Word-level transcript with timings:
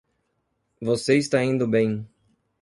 Você 0.81 1.15
está 1.19 1.43
indo 1.43 1.67
bem 1.67 2.09